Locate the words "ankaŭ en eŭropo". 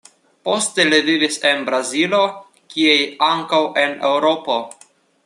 3.29-4.57